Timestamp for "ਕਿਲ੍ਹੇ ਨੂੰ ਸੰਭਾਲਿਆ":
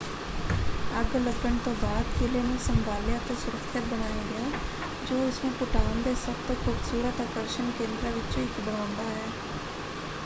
2.13-3.17